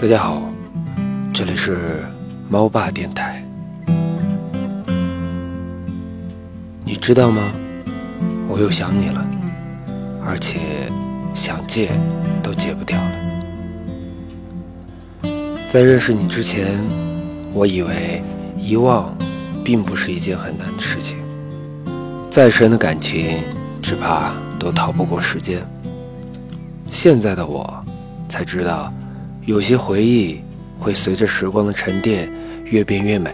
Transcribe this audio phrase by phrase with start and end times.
[0.00, 0.40] 大家好，
[1.30, 2.02] 这里是
[2.48, 3.44] 猫爸电台。
[6.86, 7.52] 你知道吗？
[8.48, 9.22] 我又想你了，
[10.24, 10.90] 而且
[11.34, 11.90] 想戒
[12.42, 13.10] 都戒不掉了。
[15.68, 16.78] 在认识你之前，
[17.52, 18.22] 我以为
[18.56, 19.14] 遗忘
[19.62, 21.18] 并不是一件很难的事情。
[22.30, 23.36] 再深的感情，
[23.82, 25.62] 只怕都逃不过时间。
[26.90, 27.84] 现在的我，
[28.30, 28.90] 才知道。
[29.46, 30.40] 有些回忆
[30.78, 32.30] 会随着时光的沉淀
[32.66, 33.32] 越变越美，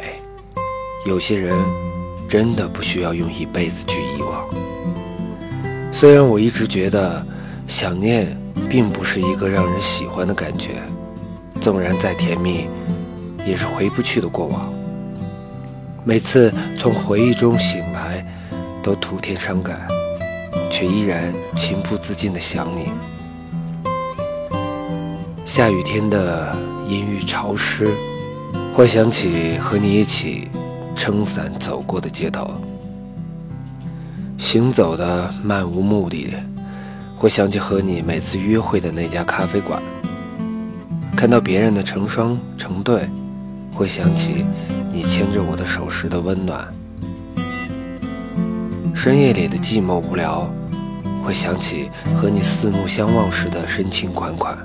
[1.05, 1.53] 有些人
[2.29, 4.47] 真的不需要用一辈子去遗忘。
[5.93, 7.25] 虽然我一直觉得
[7.67, 8.37] 想念
[8.69, 10.81] 并不是一个让人喜欢的感觉，
[11.61, 12.69] 纵然再甜蜜，
[13.45, 14.73] 也是回不去的过往。
[16.05, 18.25] 每次从回忆中醒来，
[18.81, 19.89] 都徒添伤感，
[20.71, 22.93] 却依然情不自禁的想你。
[25.47, 26.53] 下雨天的
[26.89, 27.89] 阴郁潮湿，
[28.75, 30.49] 会想起和你一起
[30.97, 32.45] 撑伞走过的街头；
[34.37, 36.35] 行走的漫无目的，
[37.17, 39.81] 会想起和你每次约会的那家咖啡馆；
[41.17, 43.09] 看到别人的成双成对，
[43.73, 44.45] 会想起
[44.91, 46.67] 你牵着我的手时的温暖；
[48.93, 50.51] 深夜里的寂寞无聊，
[51.23, 51.89] 会想起
[52.21, 54.59] 和你四目相望时的深情款款。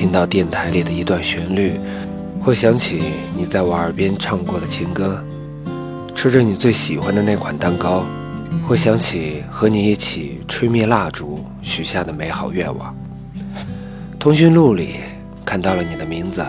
[0.00, 1.78] 听到电台里的一段旋律，
[2.40, 3.02] 会想起
[3.36, 5.22] 你在我耳边唱过的情歌；
[6.14, 8.06] 吃着你最喜欢的那款蛋糕，
[8.66, 12.96] 会想起和你一起吹灭蜡烛许下的美好愿望。
[14.18, 15.00] 通讯录里
[15.44, 16.42] 看到了你的名字，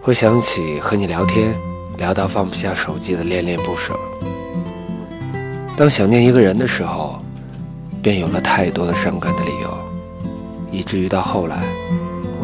[0.00, 1.54] 会想起和你聊天
[1.98, 3.94] 聊到放不下手机的恋恋不舍。
[5.76, 7.22] 当想念一个人的时候，
[8.00, 9.78] 便有了太多的伤感的理由，
[10.70, 11.62] 以至于到后来。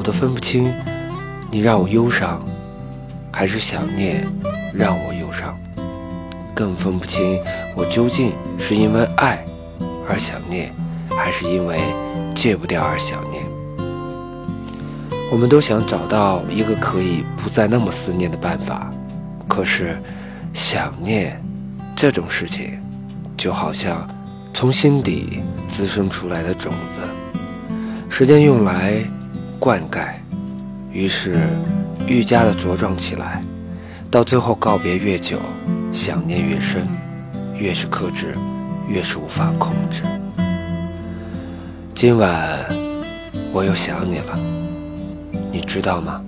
[0.02, 0.68] 我都分不清，
[1.48, 2.44] 你让我忧伤，
[3.30, 4.26] 还是想念
[4.74, 5.56] 让我忧伤，
[6.52, 7.38] 更分不清
[7.76, 9.44] 我究竟是因为爱
[10.08, 10.74] 而想念，
[11.08, 11.78] 还是因为
[12.34, 13.44] 戒不掉而想念。
[15.30, 18.90] 我们都想找到一个可以不再那么思念的办法，
[19.46, 19.96] 可是
[20.52, 21.40] 想念
[21.94, 22.82] 这种事情，
[23.36, 24.04] 就好像
[24.52, 27.02] 从心底滋生出来的种子，
[28.10, 29.00] 时间用来。
[29.64, 30.08] 灌溉，
[30.90, 31.38] 于是
[32.04, 33.40] 愈加的茁壮起来，
[34.10, 35.38] 到最后告别越久，
[35.92, 36.84] 想念越深，
[37.56, 38.34] 越是克制，
[38.88, 40.02] 越是无法控制。
[41.94, 42.58] 今晚
[43.52, 44.36] 我又想你了，
[45.52, 46.20] 你知道吗？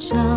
[0.00, 0.29] 这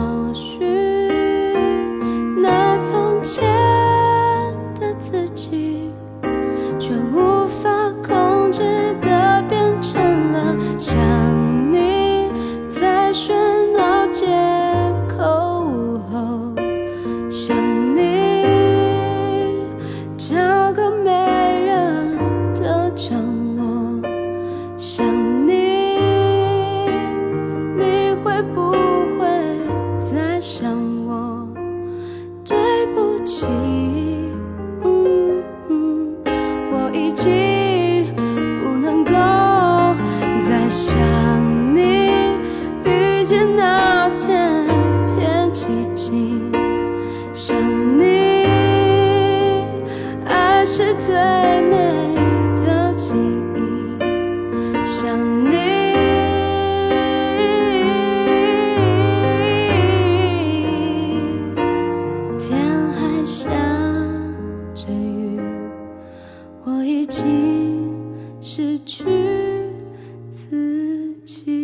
[71.26, 71.63] 自己。